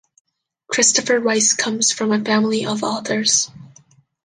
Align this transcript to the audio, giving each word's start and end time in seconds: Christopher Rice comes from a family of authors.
Christopher 0.65 1.19
Rice 1.19 1.53
comes 1.53 1.91
from 1.91 2.11
a 2.11 2.19
family 2.25 2.65
of 2.65 2.81
authors. 2.81 3.51